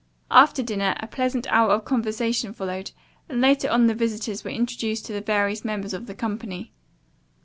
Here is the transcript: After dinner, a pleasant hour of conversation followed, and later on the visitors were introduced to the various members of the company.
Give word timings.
After 0.31 0.63
dinner, 0.63 0.95
a 0.99 1.05
pleasant 1.05 1.45
hour 1.53 1.69
of 1.69 1.85
conversation 1.85 2.53
followed, 2.53 2.89
and 3.29 3.39
later 3.39 3.69
on 3.69 3.85
the 3.85 3.93
visitors 3.93 4.43
were 4.43 4.49
introduced 4.49 5.05
to 5.05 5.13
the 5.13 5.21
various 5.21 5.63
members 5.63 5.93
of 5.93 6.07
the 6.07 6.15
company. 6.15 6.71